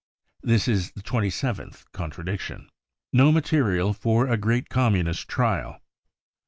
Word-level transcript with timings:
This 0.41 0.67
is 0.67 0.93
the 0.93 1.03
twenty 1.03 1.29
seventh 1.29 1.85
contradiction. 1.91 2.69
No 3.13 3.31
Material 3.31 3.93
for 3.93 4.25
a 4.27 4.35
Great 4.35 4.67
Communist 4.67 5.27
Trial. 5.27 5.79